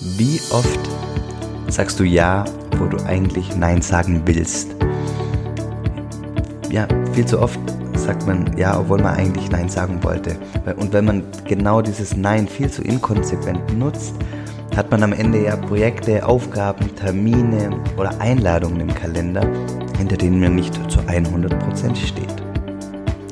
Wie 0.00 0.40
oft 0.52 0.78
sagst 1.66 1.98
du 1.98 2.04
Ja, 2.04 2.44
wo 2.78 2.84
du 2.84 3.04
eigentlich 3.04 3.56
Nein 3.56 3.82
sagen 3.82 4.22
willst? 4.26 4.68
Ja, 6.70 6.86
viel 7.14 7.26
zu 7.26 7.42
oft 7.42 7.58
sagt 7.96 8.24
man 8.24 8.56
Ja, 8.56 8.78
obwohl 8.78 8.98
man 8.98 9.16
eigentlich 9.16 9.50
Nein 9.50 9.68
sagen 9.68 9.98
wollte. 10.04 10.36
Und 10.76 10.92
wenn 10.92 11.04
man 11.04 11.24
genau 11.46 11.82
dieses 11.82 12.16
Nein 12.16 12.46
viel 12.46 12.70
zu 12.70 12.82
inkonsequent 12.82 13.76
nutzt, 13.76 14.14
hat 14.76 14.88
man 14.92 15.02
am 15.02 15.12
Ende 15.12 15.42
ja 15.42 15.56
Projekte, 15.56 16.24
Aufgaben, 16.24 16.94
Termine 16.94 17.70
oder 17.96 18.20
Einladungen 18.20 18.78
im 18.78 18.94
Kalender, 18.94 19.44
hinter 19.96 20.16
denen 20.16 20.38
man 20.38 20.54
nicht 20.54 20.74
zu 20.88 21.00
100% 21.00 21.96
steht. 21.96 22.42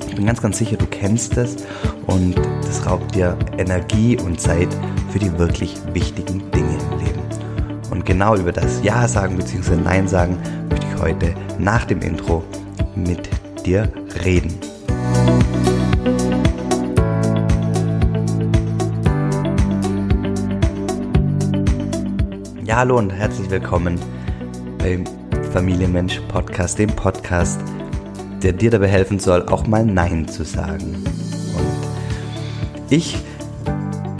Ich 0.08 0.16
bin 0.16 0.26
ganz, 0.26 0.42
ganz 0.42 0.58
sicher, 0.58 0.76
du 0.76 0.86
kennst 0.86 1.36
es 1.36 1.58
und 2.08 2.34
das 2.62 2.84
raubt 2.84 3.14
dir 3.14 3.38
Energie 3.56 4.18
und 4.18 4.40
Zeit 4.40 4.68
für 5.16 5.20
die 5.20 5.38
wirklich 5.38 5.74
wichtigen 5.94 6.42
Dinge 6.50 6.76
im 6.92 6.98
Leben. 6.98 7.22
Und 7.90 8.04
genau 8.04 8.36
über 8.36 8.52
das 8.52 8.82
Ja 8.82 9.08
sagen 9.08 9.38
bzw. 9.38 9.74
Nein 9.74 10.06
sagen 10.06 10.36
möchte 10.68 10.86
ich 10.86 11.00
heute 11.00 11.34
nach 11.58 11.86
dem 11.86 12.02
Intro 12.02 12.44
mit 12.94 13.30
dir 13.64 13.90
reden. 14.26 14.52
Ja, 22.66 22.76
hallo 22.76 22.98
und 22.98 23.10
herzlich 23.10 23.48
willkommen 23.48 23.98
beim 24.76 25.04
Familienmensch 25.50 26.20
Podcast, 26.28 26.78
dem 26.78 26.90
Podcast, 26.90 27.58
der 28.42 28.52
dir 28.52 28.70
dabei 28.70 28.88
helfen 28.88 29.18
soll, 29.18 29.48
auch 29.48 29.66
mal 29.66 29.86
Nein 29.86 30.28
zu 30.28 30.44
sagen. 30.44 30.94
Und 31.56 32.92
ich 32.92 33.16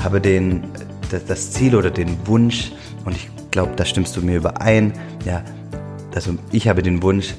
habe 0.06 0.20
den, 0.20 0.62
das 1.10 1.52
Ziel 1.52 1.74
oder 1.74 1.90
den 1.90 2.26
Wunsch, 2.26 2.72
und 3.04 3.16
ich 3.16 3.28
glaube, 3.50 3.72
da 3.76 3.84
stimmst 3.84 4.16
du 4.16 4.22
mir 4.22 4.36
überein, 4.36 4.92
ja, 5.24 5.44
also 6.14 6.36
ich 6.52 6.68
habe 6.68 6.82
den 6.82 7.02
Wunsch, 7.02 7.34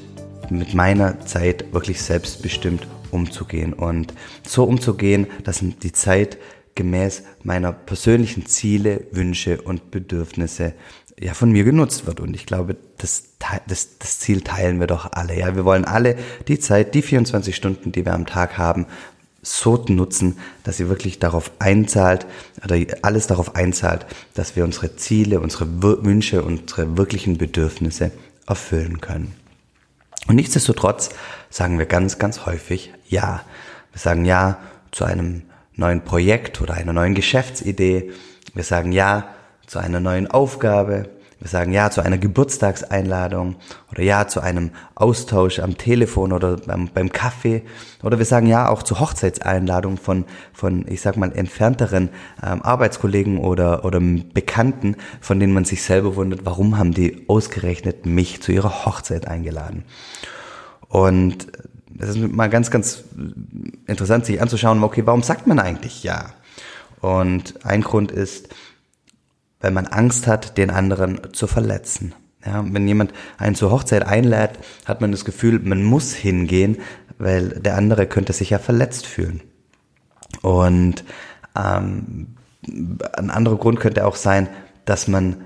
mit 0.50 0.72
meiner 0.72 1.20
Zeit 1.20 1.72
wirklich 1.72 2.00
selbstbestimmt 2.00 2.86
umzugehen 3.10 3.72
und 3.72 4.14
so 4.46 4.64
umzugehen, 4.64 5.26
dass 5.44 5.60
die 5.60 5.92
Zeit 5.92 6.38
gemäß 6.74 7.22
meiner 7.42 7.72
persönlichen 7.72 8.46
Ziele, 8.46 9.06
Wünsche 9.10 9.60
und 9.60 9.90
Bedürfnisse 9.90 10.74
ja 11.20 11.34
von 11.34 11.50
mir 11.50 11.64
genutzt 11.64 12.06
wird. 12.06 12.20
Und 12.20 12.34
ich 12.34 12.46
glaube, 12.46 12.76
das, 12.98 13.24
das, 13.66 13.98
das 13.98 14.20
Ziel 14.20 14.42
teilen 14.42 14.78
wir 14.80 14.86
doch 14.86 15.12
alle. 15.12 15.36
Ja, 15.36 15.56
wir 15.56 15.64
wollen 15.64 15.84
alle 15.84 16.16
die 16.46 16.58
Zeit, 16.58 16.94
die 16.94 17.02
24 17.02 17.54
Stunden, 17.54 17.92
die 17.92 18.04
wir 18.04 18.14
am 18.14 18.26
Tag 18.26 18.58
haben, 18.58 18.86
so 19.42 19.84
nutzen, 19.88 20.38
dass 20.64 20.76
sie 20.78 20.88
wirklich 20.88 21.18
darauf 21.18 21.52
einzahlt 21.58 22.26
oder 22.64 22.76
alles 23.02 23.26
darauf 23.26 23.54
einzahlt, 23.54 24.06
dass 24.34 24.56
wir 24.56 24.64
unsere 24.64 24.96
Ziele, 24.96 25.40
unsere 25.40 25.66
Wünsche, 25.82 26.42
unsere 26.42 26.96
wirklichen 26.96 27.38
Bedürfnisse 27.38 28.10
erfüllen 28.46 29.00
können. 29.00 29.34
Und 30.26 30.36
nichtsdestotrotz 30.36 31.10
sagen 31.50 31.78
wir 31.78 31.86
ganz, 31.86 32.18
ganz 32.18 32.46
häufig 32.46 32.92
Ja. 33.08 33.42
Wir 33.92 34.00
sagen 34.00 34.24
Ja 34.24 34.58
zu 34.90 35.04
einem 35.04 35.42
neuen 35.74 36.04
Projekt 36.04 36.60
oder 36.60 36.74
einer 36.74 36.92
neuen 36.92 37.14
Geschäftsidee. 37.14 38.10
Wir 38.54 38.64
sagen 38.64 38.92
Ja 38.92 39.28
zu 39.66 39.78
einer 39.78 40.00
neuen 40.00 40.30
Aufgabe. 40.30 41.08
Wir 41.48 41.52
sagen 41.60 41.72
Ja 41.72 41.90
zu 41.90 42.02
einer 42.02 42.18
Geburtstagseinladung 42.18 43.56
oder 43.90 44.02
Ja 44.02 44.28
zu 44.28 44.40
einem 44.40 44.70
Austausch 44.94 45.60
am 45.60 45.78
Telefon 45.78 46.34
oder 46.34 46.58
beim, 46.58 46.90
beim 46.92 47.10
Kaffee. 47.10 47.62
Oder 48.02 48.18
wir 48.18 48.26
sagen 48.26 48.46
Ja 48.48 48.68
auch 48.68 48.82
zu 48.82 49.00
Hochzeitseinladungen 49.00 49.96
von, 49.96 50.26
von 50.52 50.84
ich 50.86 51.00
sag 51.00 51.16
mal, 51.16 51.32
entfernteren 51.32 52.10
ähm, 52.46 52.60
Arbeitskollegen 52.60 53.38
oder, 53.38 53.86
oder 53.86 53.98
Bekannten, 53.98 54.96
von 55.22 55.40
denen 55.40 55.54
man 55.54 55.64
sich 55.64 55.82
selber 55.82 56.16
wundert, 56.16 56.44
warum 56.44 56.76
haben 56.76 56.92
die 56.92 57.24
ausgerechnet 57.28 58.04
mich 58.04 58.42
zu 58.42 58.52
ihrer 58.52 58.84
Hochzeit 58.84 59.26
eingeladen. 59.26 59.84
Und 60.88 61.46
es 61.98 62.10
ist 62.10 62.18
mal 62.18 62.50
ganz, 62.50 62.70
ganz 62.70 63.04
interessant, 63.86 64.26
sich 64.26 64.42
anzuschauen, 64.42 64.82
okay, 64.82 65.06
warum 65.06 65.22
sagt 65.22 65.46
man 65.46 65.60
eigentlich 65.60 66.02
ja? 66.02 66.26
Und 67.00 67.64
ein 67.64 67.80
Grund 67.80 68.12
ist, 68.12 68.48
weil 69.60 69.70
man 69.70 69.86
Angst 69.86 70.26
hat, 70.26 70.56
den 70.58 70.70
anderen 70.70 71.32
zu 71.32 71.46
verletzen. 71.46 72.14
Ja, 72.44 72.64
wenn 72.66 72.86
jemand 72.86 73.12
einen 73.36 73.56
zur 73.56 73.70
Hochzeit 73.70 74.06
einlädt, 74.06 74.52
hat 74.84 75.00
man 75.00 75.10
das 75.10 75.24
Gefühl, 75.24 75.58
man 75.58 75.82
muss 75.82 76.14
hingehen, 76.14 76.78
weil 77.18 77.48
der 77.48 77.76
andere 77.76 78.06
könnte 78.06 78.32
sich 78.32 78.50
ja 78.50 78.58
verletzt 78.58 79.06
fühlen. 79.06 79.42
Und 80.42 81.04
ähm, 81.56 82.36
ein 82.66 83.30
anderer 83.30 83.56
Grund 83.56 83.80
könnte 83.80 84.06
auch 84.06 84.16
sein, 84.16 84.48
dass 84.84 85.08
man 85.08 85.36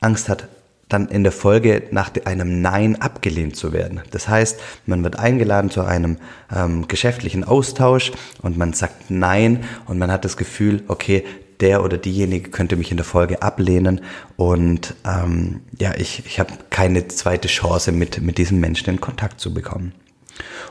Angst 0.00 0.28
hat, 0.28 0.48
dann 0.88 1.08
in 1.08 1.22
der 1.22 1.32
Folge 1.32 1.84
nach 1.90 2.10
einem 2.24 2.60
Nein 2.60 3.00
abgelehnt 3.00 3.56
zu 3.56 3.72
werden. 3.72 4.02
Das 4.10 4.28
heißt, 4.28 4.60
man 4.86 5.02
wird 5.02 5.18
eingeladen 5.18 5.70
zu 5.70 5.82
einem 5.82 6.18
ähm, 6.54 6.88
geschäftlichen 6.88 7.42
Austausch 7.42 8.12
und 8.42 8.58
man 8.58 8.74
sagt 8.74 9.10
Nein 9.10 9.64
und 9.86 9.98
man 9.98 10.12
hat 10.12 10.24
das 10.24 10.36
Gefühl, 10.36 10.82
okay, 10.88 11.24
der 11.64 11.82
oder 11.82 11.96
diejenige 11.96 12.50
könnte 12.50 12.76
mich 12.76 12.90
in 12.90 12.98
der 12.98 13.06
Folge 13.06 13.40
ablehnen 13.40 14.02
und 14.36 14.94
ähm, 15.06 15.62
ja, 15.80 15.94
ich, 15.96 16.22
ich 16.26 16.38
habe 16.38 16.52
keine 16.68 17.08
zweite 17.08 17.48
Chance, 17.48 17.90
mit, 17.90 18.20
mit 18.20 18.36
diesem 18.36 18.60
Menschen 18.60 18.90
in 18.90 19.00
Kontakt 19.00 19.40
zu 19.40 19.54
bekommen. 19.54 19.94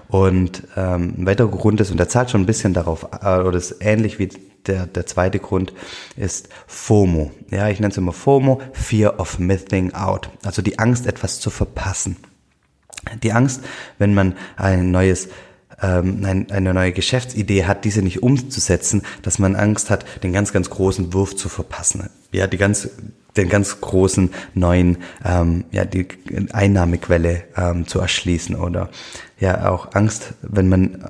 Und 0.07 0.67
ähm, 0.77 1.15
ein 1.17 1.25
weiterer 1.25 1.49
Grund 1.49 1.81
ist, 1.81 1.89
und 1.89 1.97
der 1.97 2.09
zahlt 2.09 2.29
schon 2.29 2.41
ein 2.41 2.45
bisschen 2.45 2.75
darauf, 2.75 3.07
äh, 3.23 3.39
oder 3.39 3.57
ist 3.57 3.77
ähnlich 3.79 4.19
wie 4.19 4.29
der, 4.67 4.85
der 4.85 5.07
zweite 5.07 5.39
Grund, 5.39 5.73
ist 6.15 6.49
FOMO. 6.67 7.31
Ja, 7.49 7.69
ich 7.69 7.79
nenne 7.79 7.91
es 7.91 7.97
immer 7.97 8.13
FOMO, 8.13 8.61
Fear 8.73 9.19
of 9.19 9.39
Missing 9.39 9.95
Out. 9.95 10.29
Also 10.45 10.61
die 10.61 10.77
Angst, 10.77 11.07
etwas 11.07 11.39
zu 11.39 11.49
verpassen. 11.49 12.17
Die 13.23 13.33
Angst, 13.33 13.61
wenn 13.97 14.13
man 14.13 14.35
ein 14.57 14.91
neues 14.91 15.29
ähm, 15.81 16.23
ein, 16.25 16.51
eine 16.51 16.73
neue 16.73 16.91
Geschäftsidee 16.91 17.65
hat, 17.65 17.85
diese 17.85 18.01
nicht 18.01 18.23
umzusetzen, 18.23 19.03
dass 19.21 19.39
man 19.39 19.55
Angst 19.55 19.89
hat, 19.89 20.05
den 20.23 20.33
ganz, 20.33 20.53
ganz 20.53 20.69
großen 20.69 21.13
Wurf 21.13 21.35
zu 21.35 21.49
verpassen. 21.49 22.09
Ja, 22.31 22.47
die 22.47 22.57
ganz, 22.57 22.89
den 23.37 23.49
ganz 23.49 23.81
großen 23.81 24.31
neuen, 24.53 24.97
ähm, 25.25 25.65
ja, 25.71 25.85
die 25.85 26.07
Einnahmequelle 26.51 27.43
ähm, 27.57 27.87
zu 27.87 27.99
erschließen 27.99 28.55
oder 28.55 28.89
ja 29.39 29.69
auch 29.69 29.93
Angst, 29.93 30.33
wenn 30.41 30.69
man 30.69 31.03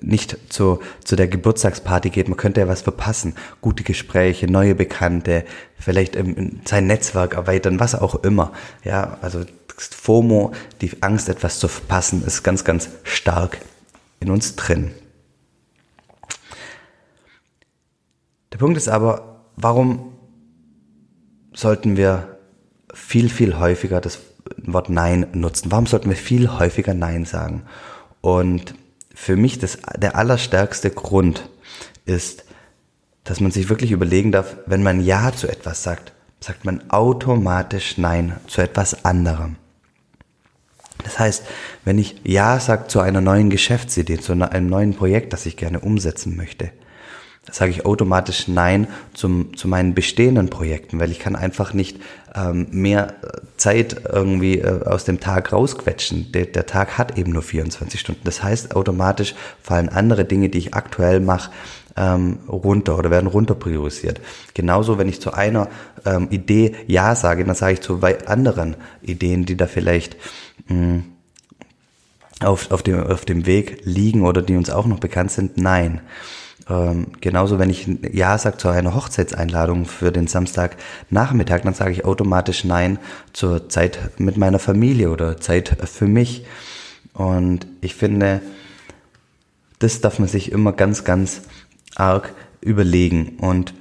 nicht 0.00 0.36
zu, 0.48 0.80
zu 1.04 1.16
der 1.16 1.28
Geburtstagsparty 1.28 2.10
geht, 2.10 2.28
man 2.28 2.36
könnte 2.36 2.60
ja 2.60 2.68
was 2.68 2.82
verpassen. 2.82 3.34
Gute 3.60 3.82
Gespräche, 3.82 4.50
neue 4.50 4.74
Bekannte, 4.74 5.44
vielleicht 5.78 6.16
sein 6.64 6.86
Netzwerk 6.86 7.34
erweitern, 7.34 7.80
was 7.80 7.94
auch 7.94 8.16
immer. 8.24 8.52
Ja, 8.84 9.18
also 9.22 9.44
FOMO, 9.78 10.52
die 10.80 11.02
Angst, 11.02 11.28
etwas 11.28 11.58
zu 11.58 11.68
verpassen, 11.68 12.24
ist 12.24 12.42
ganz, 12.42 12.64
ganz 12.64 12.88
stark 13.04 13.58
in 14.20 14.30
uns 14.30 14.56
drin. 14.56 14.92
Der 18.52 18.58
Punkt 18.58 18.76
ist 18.76 18.88
aber, 18.88 19.42
warum 19.56 20.12
sollten 21.52 21.96
wir 21.96 22.38
viel, 22.94 23.28
viel 23.28 23.58
häufiger 23.58 24.00
das 24.00 24.20
Wort 24.56 24.88
Nein 24.88 25.26
nutzen? 25.32 25.70
Warum 25.70 25.86
sollten 25.86 26.08
wir 26.08 26.16
viel 26.16 26.58
häufiger 26.58 26.94
Nein 26.94 27.24
sagen? 27.24 27.64
Und 28.20 28.74
für 29.14 29.36
mich 29.36 29.58
das, 29.58 29.78
der 29.96 30.16
allerstärkste 30.16 30.90
Grund 30.90 31.48
ist, 32.04 32.44
dass 33.24 33.40
man 33.40 33.50
sich 33.50 33.68
wirklich 33.68 33.90
überlegen 33.90 34.32
darf, 34.32 34.56
wenn 34.66 34.82
man 34.82 35.00
Ja 35.04 35.32
zu 35.32 35.48
etwas 35.48 35.82
sagt, 35.82 36.12
sagt 36.40 36.64
man 36.64 36.90
automatisch 36.90 37.98
Nein 37.98 38.36
zu 38.46 38.62
etwas 38.62 39.04
anderem. 39.04 39.56
Das 41.06 41.20
heißt, 41.20 41.44
wenn 41.84 41.98
ich 41.98 42.16
Ja 42.24 42.58
sage 42.58 42.88
zu 42.88 42.98
einer 42.98 43.20
neuen 43.20 43.48
Geschäftsidee, 43.48 44.18
zu 44.18 44.32
einem 44.32 44.66
neuen 44.66 44.94
Projekt, 44.94 45.32
das 45.32 45.46
ich 45.46 45.56
gerne 45.56 45.78
umsetzen 45.78 46.36
möchte, 46.36 46.72
sage 47.48 47.70
ich 47.70 47.86
automatisch 47.86 48.48
Nein 48.48 48.88
zum, 49.14 49.56
zu 49.56 49.68
meinen 49.68 49.94
bestehenden 49.94 50.50
Projekten, 50.50 50.98
weil 50.98 51.12
ich 51.12 51.20
kann 51.20 51.36
einfach 51.36 51.72
nicht 51.74 52.00
ähm, 52.34 52.66
mehr 52.72 53.14
Zeit 53.56 54.02
irgendwie 54.12 54.58
äh, 54.58 54.84
aus 54.84 55.04
dem 55.04 55.20
Tag 55.20 55.52
rausquetschen. 55.52 56.32
Der, 56.32 56.46
der 56.46 56.66
Tag 56.66 56.98
hat 56.98 57.16
eben 57.16 57.30
nur 57.30 57.42
24 57.42 58.00
Stunden. 58.00 58.22
Das 58.24 58.42
heißt, 58.42 58.74
automatisch 58.74 59.36
fallen 59.62 59.88
andere 59.88 60.24
Dinge, 60.24 60.48
die 60.48 60.58
ich 60.58 60.74
aktuell 60.74 61.20
mache, 61.20 61.52
ähm, 61.96 62.40
runter 62.48 62.98
oder 62.98 63.10
werden 63.10 63.26
runter 63.28 63.54
priorisiert. 63.54 64.20
Genauso, 64.54 64.98
wenn 64.98 65.08
ich 65.08 65.20
zu 65.20 65.32
einer 65.32 65.68
ähm, 66.04 66.28
Idee 66.30 66.74
Ja 66.86 67.14
sage, 67.14 67.44
dann 67.44 67.54
sage 67.54 67.74
ich 67.74 67.80
zu 67.80 68.00
anderen 68.26 68.76
Ideen, 69.02 69.46
die 69.46 69.56
da 69.56 69.66
vielleicht 69.66 70.16
mh, 70.68 70.74
hm, 70.74 71.04
auf, 72.40 72.70
auf, 72.70 72.82
dem, 72.82 73.02
auf 73.02 73.24
dem 73.24 73.46
Weg 73.46 73.80
liegen 73.84 74.22
oder 74.22 74.42
die 74.42 74.56
uns 74.56 74.70
auch 74.70 74.86
noch 74.86 75.00
bekannt 75.00 75.30
sind, 75.30 75.56
nein. 75.56 76.00
Ähm, 76.68 77.08
genauso, 77.20 77.58
wenn 77.58 77.70
ich 77.70 77.88
Ja 78.12 78.36
sage 78.38 78.58
zu 78.58 78.68
einer 78.68 78.94
Hochzeitseinladung 78.94 79.86
für 79.86 80.10
den 80.10 80.26
Samstagnachmittag, 80.26 81.60
dann 81.62 81.74
sage 81.74 81.92
ich 81.92 82.04
automatisch 82.04 82.64
Nein 82.64 82.98
zur 83.32 83.68
Zeit 83.68 84.18
mit 84.18 84.36
meiner 84.36 84.58
Familie 84.58 85.10
oder 85.10 85.38
Zeit 85.38 85.76
für 85.84 86.06
mich. 86.06 86.44
Und 87.14 87.66
ich 87.80 87.94
finde, 87.94 88.42
das 89.78 90.00
darf 90.00 90.18
man 90.18 90.28
sich 90.28 90.50
immer 90.52 90.72
ganz, 90.72 91.04
ganz 91.04 91.42
arg 91.94 92.34
überlegen. 92.60 93.38
Und 93.38 93.72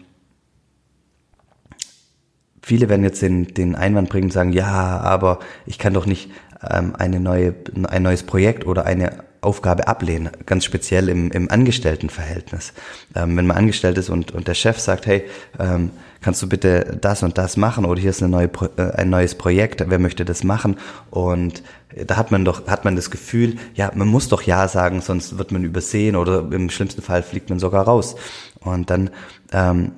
viele 2.62 2.88
werden 2.88 3.04
jetzt 3.04 3.22
den, 3.22 3.48
den 3.48 3.76
Einwand 3.76 4.10
bringen 4.10 4.26
und 4.26 4.32
sagen, 4.32 4.54
ja, 4.54 5.00
aber 5.00 5.40
ich 5.66 5.80
kann 5.80 5.94
doch 5.94 6.06
nicht 6.06 6.30
ähm, 6.68 6.96
eine 6.96 7.20
neue, 7.20 7.54
ein 7.88 8.04
neues 8.04 8.24
Projekt 8.24 8.66
oder 8.66 8.86
eine 8.86 9.24
Aufgabe 9.46 9.88
ablehnen, 9.88 10.32
ganz 10.46 10.66
speziell 10.66 11.08
im, 11.08 11.32
im 11.32 11.52
Angestelltenverhältnis. 11.52 12.74
Ähm, 13.16 13.38
wenn 13.38 13.46
man 13.46 13.58
angestellt 13.58 13.98
ist 13.98 14.10
und, 14.10 14.32
und 14.32 14.48
der 14.48 14.56
Chef 14.56 14.80
sagt, 14.80 15.06
hey, 15.06 15.24
ähm, 15.60 15.92
kannst 16.22 16.42
du 16.42 16.50
bitte 16.50 16.98
das 17.00 17.22
und 17.22 17.38
das 17.38 17.56
machen 17.56 17.86
oder 17.86 18.02
hier 18.02 18.10
ist 18.10 18.24
eine 18.24 18.32
neue, 18.32 18.50
äh, 18.78 18.92
ein 18.96 19.12
neues 19.12 19.36
Projekt, 19.36 19.84
wer 19.88 20.00
möchte 20.00 20.26
das 20.26 20.44
machen? 20.44 20.78
Und 21.12 21.62
da 22.08 22.18
hat 22.18 22.32
man 22.32 22.44
doch, 22.44 22.68
hat 22.68 22.84
man 22.84 22.96
das 22.96 23.12
Gefühl, 23.12 23.58
ja, 23.76 23.92
man 23.94 24.08
muss 24.08 24.28
doch 24.28 24.42
Ja 24.42 24.68
sagen, 24.68 25.02
sonst 25.02 25.38
wird 25.38 25.52
man 25.52 25.64
übersehen 25.64 26.16
oder 26.16 26.40
im 26.52 26.70
schlimmsten 26.72 27.04
Fall 27.04 27.22
fliegt 27.22 27.50
man 27.50 27.60
sogar 27.60 27.86
raus. 27.86 28.16
Und 28.60 28.90
dann 28.90 29.12
ähm, 29.54 29.92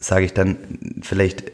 sage 0.00 0.24
ich 0.24 0.32
dann 0.32 0.56
vielleicht 1.02 1.52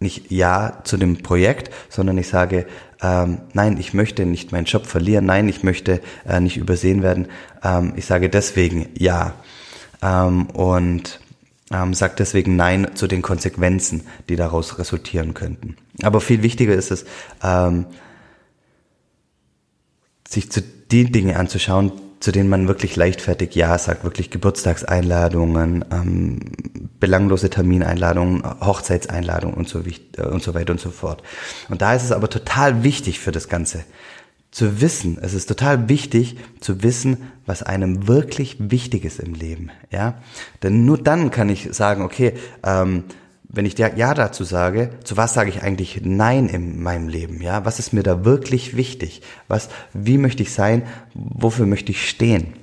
nicht 0.00 0.32
Ja 0.32 0.80
zu 0.82 0.96
dem 0.96 1.22
Projekt, 1.22 1.72
sondern 1.88 2.18
ich 2.18 2.28
sage, 2.28 2.66
ähm, 3.02 3.38
nein, 3.52 3.78
ich 3.78 3.94
möchte 3.94 4.24
nicht 4.24 4.52
meinen 4.52 4.64
Job 4.64 4.86
verlieren, 4.86 5.26
nein, 5.26 5.48
ich 5.48 5.62
möchte 5.62 6.00
äh, 6.26 6.40
nicht 6.40 6.56
übersehen 6.56 7.02
werden. 7.02 7.28
Ähm, 7.64 7.94
ich 7.96 8.06
sage 8.06 8.28
deswegen 8.30 8.88
Ja 8.96 9.34
ähm, 10.02 10.46
und 10.46 11.20
ähm, 11.72 11.94
sage 11.94 12.14
deswegen 12.18 12.56
Nein 12.56 12.88
zu 12.94 13.06
den 13.06 13.22
Konsequenzen, 13.22 14.02
die 14.28 14.36
daraus 14.36 14.78
resultieren 14.78 15.34
könnten. 15.34 15.76
Aber 16.02 16.20
viel 16.20 16.42
wichtiger 16.42 16.74
ist 16.74 16.90
es, 16.90 17.04
ähm, 17.42 17.86
sich 20.28 20.50
zu 20.50 20.62
den 20.62 21.12
Dinge 21.12 21.38
anzuschauen, 21.38 21.92
zu 22.22 22.30
denen 22.30 22.48
man 22.48 22.68
wirklich 22.68 22.94
leichtfertig 22.94 23.56
Ja 23.56 23.76
sagt, 23.78 24.04
wirklich 24.04 24.30
Geburtstagseinladungen, 24.30 25.84
ähm, 25.90 26.38
belanglose 27.00 27.50
Termineinladungen, 27.50 28.44
Hochzeitseinladungen 28.60 29.56
und 29.56 29.68
so, 29.68 29.80
äh, 29.80 30.22
und 30.22 30.40
so 30.40 30.54
weiter 30.54 30.70
und 30.70 30.78
so 30.78 30.90
fort. 30.90 31.24
Und 31.68 31.82
da 31.82 31.94
ist 31.94 32.04
es 32.04 32.12
aber 32.12 32.30
total 32.30 32.84
wichtig 32.84 33.18
für 33.18 33.32
das 33.32 33.48
Ganze 33.48 33.84
zu 34.52 34.80
wissen, 34.80 35.18
es 35.20 35.34
ist 35.34 35.46
total 35.46 35.88
wichtig 35.88 36.36
zu 36.60 36.84
wissen, 36.84 37.16
was 37.44 37.64
einem 37.64 38.06
wirklich 38.06 38.56
wichtig 38.60 39.04
ist 39.04 39.18
im 39.18 39.34
Leben, 39.34 39.70
ja. 39.90 40.14
Denn 40.62 40.84
nur 40.84 40.98
dann 40.98 41.32
kann 41.32 41.48
ich 41.48 41.70
sagen, 41.72 42.02
okay, 42.02 42.34
ähm, 42.62 43.02
wenn 43.52 43.66
ich 43.66 43.76
Ja 43.78 44.14
dazu 44.14 44.44
sage, 44.44 44.90
zu 45.04 45.16
was 45.16 45.34
sage 45.34 45.50
ich 45.50 45.62
eigentlich 45.62 46.00
Nein 46.02 46.48
in 46.48 46.82
meinem 46.82 47.08
Leben? 47.08 47.42
Ja, 47.42 47.64
was 47.64 47.78
ist 47.78 47.92
mir 47.92 48.02
da 48.02 48.24
wirklich 48.24 48.76
wichtig? 48.76 49.22
Was, 49.46 49.68
wie 49.92 50.18
möchte 50.18 50.42
ich 50.42 50.52
sein? 50.52 50.82
Wofür 51.14 51.66
möchte 51.66 51.92
ich 51.92 52.08
stehen? 52.08 52.54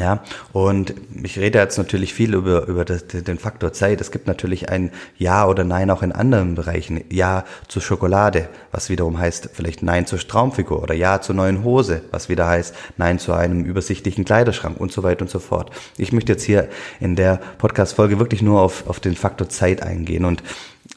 Ja, 0.00 0.24
und 0.52 0.94
ich 1.22 1.38
rede 1.38 1.60
jetzt 1.60 1.78
natürlich 1.78 2.12
viel 2.12 2.34
über, 2.34 2.66
über 2.66 2.84
das, 2.84 3.06
den 3.06 3.38
Faktor 3.38 3.72
Zeit. 3.72 4.00
Es 4.00 4.10
gibt 4.10 4.26
natürlich 4.26 4.68
ein 4.68 4.90
Ja 5.16 5.46
oder 5.46 5.62
Nein 5.62 5.90
auch 5.90 6.02
in 6.02 6.10
anderen 6.12 6.56
Bereichen. 6.56 7.04
Ja 7.08 7.44
zur 7.68 7.80
Schokolade, 7.80 8.48
was 8.72 8.90
wiederum 8.90 9.18
heißt 9.18 9.50
vielleicht 9.54 9.82
Nein 9.82 10.04
zur 10.04 10.18
Traumfigur 10.18 10.82
oder 10.82 10.92
Ja 10.92 11.20
zur 11.20 11.36
neuen 11.36 11.62
Hose, 11.62 12.02
was 12.10 12.28
wieder 12.28 12.48
heißt 12.48 12.74
Nein 12.96 13.18
zu 13.20 13.32
einem 13.32 13.64
übersichtlichen 13.64 14.24
Kleiderschrank 14.24 14.78
und 14.78 14.92
so 14.92 15.02
weiter 15.02 15.22
und 15.22 15.30
so 15.30 15.38
fort. 15.38 15.70
Ich 15.96 16.12
möchte 16.12 16.32
jetzt 16.32 16.44
hier 16.44 16.68
in 17.00 17.14
der 17.14 17.40
Podcast-Folge 17.56 18.18
wirklich 18.18 18.42
nur 18.42 18.60
auf, 18.60 18.88
auf 18.88 18.98
den 18.98 19.14
Faktor 19.14 19.48
Zeit 19.48 19.82
eingehen 19.82 20.24
und 20.24 20.42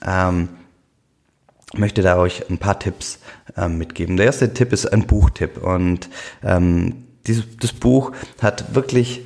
ähm, 0.06 0.50
möchte 1.76 2.02
da 2.02 2.18
euch 2.18 2.50
ein 2.50 2.58
paar 2.58 2.80
Tipps 2.80 3.20
ähm, 3.56 3.78
mitgeben. 3.78 4.18
Der 4.18 4.26
erste 4.26 4.52
Tipp 4.52 4.74
ist 4.74 4.88
ein 4.88 5.06
Buchtipp 5.06 5.64
und 5.64 6.10
ähm, 6.44 7.06
dieses, 7.30 7.46
das 7.58 7.72
Buch 7.72 8.12
hat 8.42 8.76
wirklich 8.76 9.22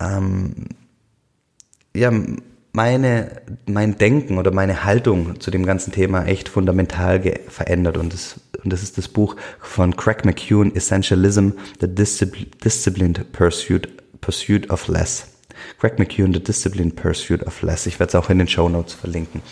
ähm, 0.00 0.68
ja, 1.94 2.12
meine, 2.72 3.42
mein 3.66 3.98
Denken 3.98 4.38
oder 4.38 4.50
meine 4.50 4.84
Haltung 4.84 5.40
zu 5.40 5.50
dem 5.50 5.66
ganzen 5.66 5.92
Thema 5.92 6.24
echt 6.24 6.48
fundamental 6.48 7.22
verändert. 7.48 7.96
Und 7.96 8.12
das, 8.12 8.40
und 8.62 8.72
das 8.72 8.82
ist 8.82 8.96
das 8.98 9.08
Buch 9.08 9.36
von 9.60 9.96
Craig 9.96 10.24
McEwen, 10.24 10.74
Essentialism, 10.74 11.50
The 11.80 11.94
Discipl 11.94 12.46
Disciplined 12.64 13.32
Pursuit, 13.32 13.88
Pursuit 14.20 14.70
of 14.70 14.88
Less. 14.88 15.31
Craig 15.78 15.98
McEwen, 15.98 16.32
The 16.32 16.42
Disciplined 16.42 16.96
Pursuit 16.96 17.46
of 17.46 17.62
Less. 17.62 17.86
Ich 17.86 17.98
werde 17.98 18.10
es 18.10 18.14
auch 18.14 18.30
in 18.30 18.38
den 18.38 18.48
Show 18.48 18.68
Notes 18.68 18.94
verlinken. 18.94 19.42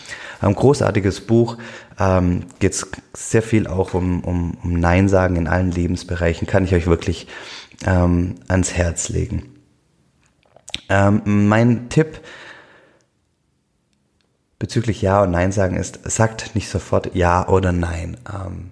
Ein 0.40 0.54
großartiges 0.54 1.22
Buch, 1.22 1.58
ähm, 1.98 2.44
geht 2.58 2.86
sehr 3.12 3.42
viel 3.42 3.66
auch 3.66 3.94
um, 3.94 4.24
um, 4.24 4.56
um 4.62 4.72
Nein 4.80 5.08
sagen 5.08 5.36
in 5.36 5.48
allen 5.48 5.70
Lebensbereichen. 5.70 6.46
Kann 6.46 6.64
ich 6.64 6.74
euch 6.74 6.86
wirklich 6.86 7.26
ähm, 7.86 8.36
ans 8.48 8.72
Herz 8.72 9.08
legen. 9.08 9.54
Ähm, 10.88 11.48
mein 11.48 11.88
Tipp 11.88 12.20
bezüglich 14.58 15.02
Ja 15.02 15.22
und 15.22 15.30
Nein 15.30 15.52
sagen 15.52 15.76
ist, 15.76 16.00
sagt 16.04 16.54
nicht 16.54 16.68
sofort 16.68 17.14
Ja 17.14 17.48
oder 17.48 17.72
Nein. 17.72 18.16
Ähm, 18.32 18.70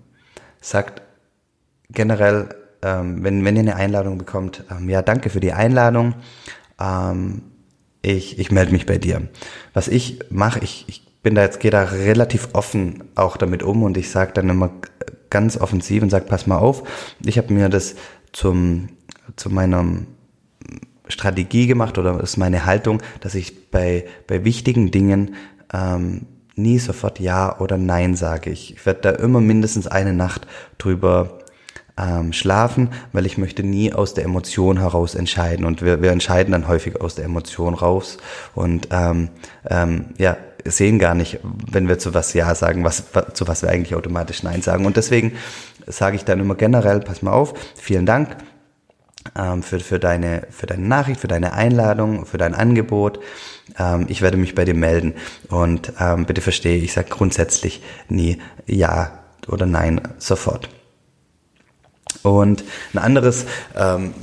sagt 0.60 1.02
generell, 1.90 2.54
ähm, 2.82 3.24
wenn, 3.24 3.44
wenn 3.44 3.56
ihr 3.56 3.62
eine 3.62 3.76
Einladung 3.76 4.18
bekommt, 4.18 4.64
ähm, 4.70 4.88
ja, 4.88 5.02
danke 5.02 5.30
für 5.30 5.40
die 5.40 5.52
Einladung. 5.52 6.14
Ähm, 6.80 7.42
ich, 8.02 8.38
ich 8.38 8.50
melde 8.50 8.72
mich 8.72 8.86
bei 8.86 8.98
dir. 8.98 9.28
Was 9.74 9.88
ich 9.88 10.20
mache, 10.30 10.60
ich, 10.60 10.84
ich 10.88 11.06
bin 11.22 11.34
da 11.34 11.42
jetzt, 11.42 11.60
gehe 11.60 11.70
da 11.70 11.82
relativ 11.82 12.48
offen 12.52 13.04
auch 13.14 13.36
damit 13.36 13.62
um 13.62 13.82
und 13.82 13.96
ich 13.96 14.10
sage 14.10 14.32
dann 14.32 14.48
immer 14.48 14.70
ganz 15.30 15.56
offensiv 15.56 16.02
und 16.02 16.10
sage, 16.10 16.26
pass 16.26 16.46
mal 16.46 16.58
auf, 16.58 16.84
ich 17.24 17.38
habe 17.38 17.52
mir 17.52 17.68
das 17.68 17.96
zum 18.32 18.88
zu 19.36 19.50
meiner 19.50 19.84
Strategie 21.08 21.66
gemacht 21.66 21.98
oder 21.98 22.20
ist 22.20 22.36
meine 22.36 22.66
Haltung, 22.66 23.02
dass 23.20 23.34
ich 23.34 23.70
bei, 23.70 24.04
bei 24.26 24.44
wichtigen 24.44 24.90
Dingen 24.90 25.34
ähm, 25.72 26.26
nie 26.54 26.78
sofort 26.78 27.20
Ja 27.20 27.58
oder 27.60 27.78
Nein 27.78 28.14
sage. 28.14 28.50
Ich, 28.50 28.74
ich 28.74 28.86
werde 28.86 29.00
da 29.00 29.10
immer 29.10 29.40
mindestens 29.40 29.86
eine 29.86 30.12
Nacht 30.12 30.46
drüber 30.76 31.38
ähm, 31.98 32.32
schlafen, 32.32 32.90
weil 33.12 33.26
ich 33.26 33.38
möchte 33.38 33.62
nie 33.62 33.92
aus 33.92 34.14
der 34.14 34.24
Emotion 34.24 34.78
heraus 34.78 35.14
entscheiden. 35.14 35.64
Und 35.64 35.82
wir, 35.82 36.02
wir 36.02 36.12
entscheiden 36.12 36.52
dann 36.52 36.68
häufig 36.68 37.00
aus 37.00 37.14
der 37.14 37.24
Emotion 37.24 37.74
raus 37.74 38.18
und 38.54 38.88
ähm, 38.90 39.28
ähm, 39.68 40.06
ja, 40.18 40.36
sehen 40.64 40.98
gar 40.98 41.14
nicht, 41.14 41.40
wenn 41.42 41.88
wir 41.88 41.98
zu 41.98 42.14
was 42.14 42.32
Ja 42.34 42.54
sagen, 42.54 42.84
was, 42.84 43.04
zu 43.34 43.48
was 43.48 43.62
wir 43.62 43.70
eigentlich 43.70 43.94
automatisch 43.94 44.42
Nein 44.42 44.62
sagen. 44.62 44.86
Und 44.86 44.96
deswegen 44.96 45.32
sage 45.86 46.16
ich 46.16 46.24
dann 46.24 46.40
immer 46.40 46.54
generell, 46.54 47.00
pass 47.00 47.22
mal 47.22 47.32
auf, 47.32 47.54
vielen 47.74 48.06
Dank, 48.06 48.36
ähm, 49.36 49.62
für, 49.62 49.80
für, 49.80 49.98
deine, 49.98 50.46
für 50.50 50.66
deine 50.66 50.86
Nachricht, 50.86 51.20
für 51.20 51.28
deine 51.28 51.52
Einladung, 51.52 52.26
für 52.26 52.38
dein 52.38 52.54
Angebot. 52.54 53.20
Ähm, 53.78 54.06
ich 54.08 54.22
werde 54.22 54.36
mich 54.36 54.54
bei 54.54 54.64
dir 54.64 54.74
melden. 54.74 55.14
Und 55.48 55.92
ähm, 56.00 56.26
bitte 56.26 56.40
verstehe, 56.40 56.78
ich 56.78 56.92
sage 56.92 57.08
grundsätzlich 57.10 57.82
nie 58.08 58.38
Ja 58.66 59.18
oder 59.46 59.66
Nein 59.66 60.00
sofort. 60.18 60.68
Und 62.22 62.64
ein 62.92 62.98
anderes, 62.98 63.46
ähm, 63.76 64.14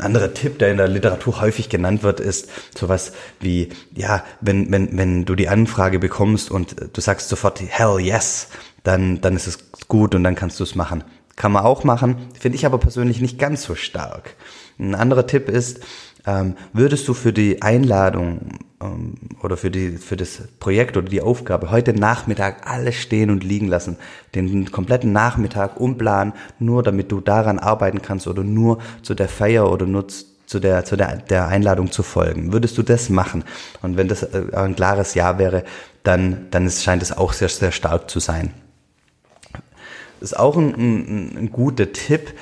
anderer 0.00 0.32
Tipp, 0.34 0.58
der 0.58 0.70
in 0.70 0.76
der 0.76 0.88
Literatur 0.88 1.40
häufig 1.40 1.68
genannt 1.68 2.02
wird, 2.02 2.20
ist 2.20 2.48
sowas 2.76 3.12
wie, 3.40 3.70
ja, 3.94 4.24
wenn, 4.40 4.70
wenn, 4.70 4.96
wenn 4.96 5.24
du 5.24 5.34
die 5.34 5.48
Anfrage 5.48 5.98
bekommst 5.98 6.50
und 6.50 6.76
du 6.92 7.00
sagst 7.00 7.28
sofort, 7.28 7.60
hell 7.60 7.98
yes, 8.00 8.48
dann, 8.82 9.20
dann 9.20 9.36
ist 9.36 9.46
es 9.46 9.58
gut 9.88 10.14
und 10.14 10.24
dann 10.24 10.34
kannst 10.34 10.58
du 10.60 10.64
es 10.64 10.74
machen. 10.74 11.04
Kann 11.36 11.52
man 11.52 11.64
auch 11.64 11.84
machen, 11.84 12.28
finde 12.38 12.56
ich 12.56 12.66
aber 12.66 12.78
persönlich 12.78 13.20
nicht 13.20 13.38
ganz 13.38 13.62
so 13.62 13.74
stark. 13.74 14.36
Ein 14.78 14.94
anderer 14.94 15.26
Tipp 15.26 15.48
ist, 15.48 15.80
ähm, 16.26 16.56
würdest 16.72 17.08
du 17.08 17.14
für 17.14 17.32
die 17.32 17.62
Einladung 17.62 18.58
ähm, 18.82 19.14
oder 19.42 19.56
für, 19.56 19.70
die, 19.70 19.92
für 19.98 20.16
das 20.16 20.42
Projekt 20.58 20.96
oder 20.96 21.08
die 21.08 21.20
Aufgabe 21.20 21.70
heute 21.70 21.94
Nachmittag 21.94 22.68
alles 22.70 22.96
stehen 22.96 23.30
und 23.30 23.44
liegen 23.44 23.68
lassen, 23.68 23.96
den 24.34 24.70
kompletten 24.70 25.12
Nachmittag 25.12 25.80
umplanen, 25.80 26.32
nur 26.58 26.82
damit 26.82 27.12
du 27.12 27.20
daran 27.20 27.58
arbeiten 27.58 28.02
kannst 28.02 28.26
oder 28.26 28.44
nur 28.44 28.78
zu 29.02 29.14
der 29.14 29.28
Feier 29.28 29.70
oder 29.70 29.86
nur 29.86 30.06
zu 30.08 30.60
der, 30.60 30.84
zu 30.84 30.96
der, 30.96 31.16
der 31.16 31.48
Einladung 31.48 31.90
zu 31.90 32.02
folgen. 32.02 32.52
Würdest 32.52 32.76
du 32.76 32.82
das 32.82 33.08
machen? 33.08 33.44
Und 33.80 33.96
wenn 33.96 34.08
das 34.08 34.22
äh, 34.22 34.44
ein 34.52 34.76
klares 34.76 35.14
Ja 35.14 35.38
wäre, 35.38 35.64
dann, 36.02 36.48
dann 36.50 36.66
ist, 36.66 36.82
scheint 36.82 37.02
es 37.02 37.16
auch 37.16 37.32
sehr, 37.32 37.48
sehr 37.48 37.72
stark 37.72 38.10
zu 38.10 38.20
sein 38.20 38.52
ist 40.22 40.38
auch 40.38 40.56
ein, 40.56 40.74
ein, 40.74 41.36
ein 41.36 41.52
guter 41.52 41.92
Tipp, 41.92 42.32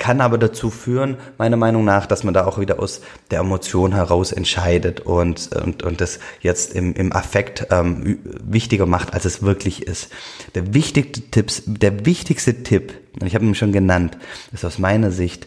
kann 0.00 0.20
aber 0.20 0.38
dazu 0.38 0.70
führen, 0.70 1.16
meiner 1.38 1.56
Meinung 1.56 1.84
nach, 1.84 2.06
dass 2.06 2.24
man 2.24 2.34
da 2.34 2.46
auch 2.46 2.58
wieder 2.58 2.80
aus 2.80 3.02
der 3.30 3.40
Emotion 3.40 3.94
heraus 3.94 4.32
entscheidet 4.32 5.00
und, 5.00 5.54
und, 5.54 5.84
und 5.84 6.00
das 6.00 6.18
jetzt 6.40 6.74
im, 6.74 6.94
im 6.94 7.12
Affekt 7.12 7.68
ähm, 7.70 8.18
wichtiger 8.42 8.86
macht, 8.86 9.14
als 9.14 9.26
es 9.26 9.42
wirklich 9.42 9.86
ist. 9.86 10.10
Der 10.56 10.74
wichtigste, 10.74 11.20
Tipps, 11.30 11.62
der 11.66 12.04
wichtigste 12.04 12.64
Tipp, 12.64 12.94
und 13.20 13.26
ich 13.26 13.36
habe 13.36 13.44
ihn 13.44 13.54
schon 13.54 13.72
genannt, 13.72 14.18
ist 14.52 14.64
aus 14.64 14.78
meiner 14.80 15.12
Sicht, 15.12 15.46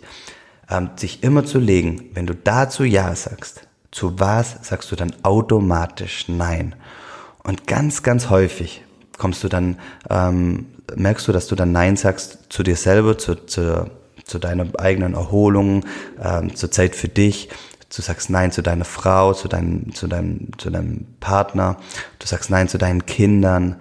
ähm, 0.69 0.91
sich 0.95 1.23
immer 1.23 1.43
zu 1.43 1.59
legen, 1.59 2.11
wenn 2.13 2.27
du 2.27 2.35
dazu 2.35 2.85
Ja 2.85 3.13
sagst, 3.15 3.67
zu 3.91 4.19
was 4.19 4.57
sagst 4.61 4.91
du 4.91 4.95
dann 4.95 5.13
automatisch 5.23 6.29
Nein. 6.29 6.75
Und 7.43 7.67
ganz, 7.67 8.03
ganz 8.03 8.29
häufig 8.29 8.83
kommst 9.17 9.43
du 9.43 9.49
dann 9.49 9.77
ähm, 10.09 10.67
merkst 10.95 11.27
du, 11.27 11.31
dass 11.31 11.47
du 11.47 11.55
dann 11.55 11.71
Nein 11.71 11.97
sagst 11.97 12.39
zu 12.49 12.63
dir 12.63 12.75
selber, 12.75 13.17
zu, 13.17 13.35
zu, 13.35 13.89
zu 14.23 14.39
deiner 14.39 14.67
eigenen 14.79 15.13
Erholung, 15.13 15.85
ähm, 16.21 16.55
zur 16.55 16.71
Zeit 16.71 16.95
für 16.95 17.09
dich. 17.09 17.49
Du 17.95 18.01
sagst 18.01 18.29
Nein 18.29 18.51
zu 18.51 18.63
deiner 18.63 18.85
Frau, 18.85 19.33
zu 19.33 19.47
deinem, 19.47 19.93
zu 19.93 20.07
deinem, 20.07 20.49
zu 20.57 20.69
deinem 20.69 21.05
Partner. 21.19 21.77
Du 22.19 22.27
sagst 22.27 22.49
Nein 22.49 22.67
zu 22.67 22.77
deinen 22.77 23.05
Kindern. 23.05 23.75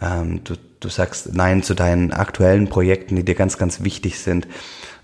ähm, 0.00 0.44
du, 0.44 0.54
du 0.80 0.88
sagst 0.88 1.34
Nein 1.34 1.62
zu 1.62 1.74
deinen 1.74 2.12
aktuellen 2.12 2.68
Projekten, 2.68 3.16
die 3.16 3.24
dir 3.24 3.34
ganz, 3.34 3.56
ganz 3.56 3.82
wichtig 3.82 4.18
sind. 4.18 4.46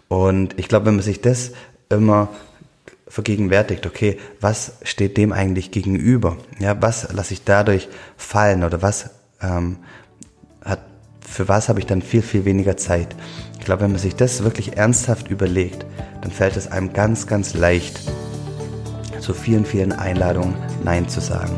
Und 0.09 0.59
ich 0.59 0.69
glaube, 0.69 0.87
wenn 0.87 0.97
man 0.97 1.05
sich 1.05 1.23
das 1.23 1.53
immer 1.89 2.29
vergegenwärtigt, 3.09 3.87
okay, 3.87 4.19
was 4.41 4.73
steht 4.83 5.17
dem 5.17 5.33
eigentlich 5.33 5.71
gegenüber? 5.71 6.37
Ja, 6.59 6.81
was 6.81 7.13
lasse 7.13 7.35
ich 7.35 7.45
dadurch 7.45 7.89
fallen 8.17 8.65
oder 8.65 8.83
was 8.83 9.11
ähm, 9.43 9.79
hat, 10.65 10.81
für 11.21 11.49
was 11.49 11.69
habe 11.69 11.79
ich 11.79 11.87
dann 11.87 12.03
viel, 12.03 12.23
viel 12.23 12.45
weniger 12.45 12.77
Zeit? 12.77 13.15
Ich 13.63 13.67
glaube, 13.67 13.83
wenn 13.83 13.93
man 13.93 14.01
sich 14.01 14.17
das 14.17 14.43
wirklich 14.43 14.77
ernsthaft 14.77 15.31
überlegt, 15.31 15.87
dann 16.21 16.33
fällt 16.33 16.57
es 16.57 16.73
einem 16.73 16.93
ganz, 16.93 17.29
ganz 17.29 17.55
leicht, 17.55 18.01
zu 19.21 19.35
vielen, 19.35 19.65
vielen 19.65 19.93
Einladungen 19.93 20.57
Nein 20.83 21.09
zu 21.09 21.21
sagen. 21.21 21.57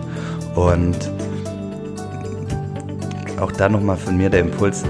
Und 0.55 1.11
auch 3.41 3.51
da 3.53 3.71
nochmal 3.71 3.97
von 3.97 4.19
mir 4.19 4.29
der 4.29 4.41
Impuls, 4.41 4.85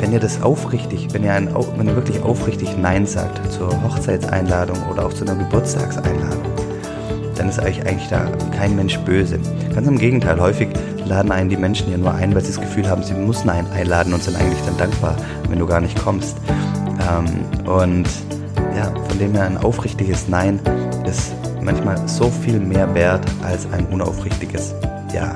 wenn 0.00 0.12
ihr 0.12 0.18
das 0.18 0.42
aufrichtig, 0.42 1.06
wenn 1.12 1.22
ihr, 1.22 1.34
ein, 1.34 1.54
wenn 1.76 1.86
ihr 1.86 1.94
wirklich 1.94 2.20
aufrichtig 2.22 2.76
Nein 2.76 3.06
sagt 3.06 3.52
zur 3.52 3.70
Hochzeitseinladung 3.84 4.76
oder 4.90 5.06
auch 5.06 5.12
zu 5.12 5.24
einer 5.24 5.36
Geburtstagseinladung, 5.36 6.42
dann 7.36 7.48
ist 7.48 7.60
euch 7.60 7.86
eigentlich 7.86 8.08
da 8.08 8.26
kein 8.56 8.74
Mensch 8.74 8.98
böse. 8.98 9.38
Ganz 9.72 9.86
im 9.86 9.98
Gegenteil, 9.98 10.40
häufig 10.40 10.70
laden 11.10 11.32
einen 11.32 11.50
die 11.50 11.56
Menschen 11.56 11.90
ja 11.90 11.98
nur 11.98 12.14
ein, 12.14 12.34
weil 12.34 12.40
sie 12.40 12.52
das 12.52 12.60
Gefühl 12.60 12.88
haben, 12.88 13.02
sie 13.02 13.14
müssen 13.14 13.50
einen 13.50 13.70
einladen 13.72 14.14
und 14.14 14.22
sind 14.22 14.36
eigentlich 14.36 14.60
dann 14.64 14.78
dankbar, 14.78 15.16
wenn 15.48 15.58
du 15.58 15.66
gar 15.66 15.80
nicht 15.80 16.00
kommst. 16.02 16.36
Ähm, 17.10 17.68
und 17.68 18.08
ja, 18.76 18.92
von 19.08 19.18
dem 19.18 19.34
her 19.34 19.44
ein 19.44 19.58
aufrichtiges 19.58 20.28
Nein 20.28 20.60
ist 21.04 21.32
manchmal 21.60 21.96
so 22.08 22.30
viel 22.30 22.60
mehr 22.60 22.94
wert 22.94 23.24
als 23.42 23.70
ein 23.72 23.86
unaufrichtiges 23.86 24.74
Ja. 25.12 25.34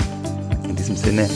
In 0.69 0.77
diesem 0.77 0.97
Sinne, 0.97 1.29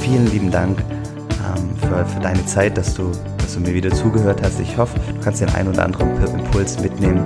vielen 0.00 0.26
lieben 0.30 0.50
Dank 0.50 0.78
ähm, 0.80 1.76
für, 1.76 2.04
für 2.06 2.20
deine 2.20 2.44
Zeit, 2.46 2.78
dass 2.78 2.94
du, 2.94 3.12
dass 3.38 3.54
du 3.54 3.60
mir 3.60 3.74
wieder 3.74 3.90
zugehört 3.90 4.40
hast. 4.42 4.58
Ich 4.58 4.76
hoffe, 4.78 4.98
du 5.14 5.20
kannst 5.20 5.42
den 5.42 5.50
einen 5.50 5.68
oder 5.68 5.84
anderen 5.84 6.08
Impuls 6.38 6.80
mitnehmen 6.80 7.22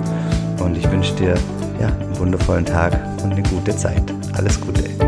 und 0.59 0.77
ich 0.77 0.89
wünsche 0.91 1.15
dir 1.15 1.35
ja, 1.79 1.87
einen 1.87 2.19
wundervollen 2.19 2.65
Tag 2.65 2.93
und 3.23 3.31
eine 3.31 3.43
gute 3.43 3.75
Zeit. 3.75 4.03
Alles 4.33 4.59
Gute. 4.59 5.06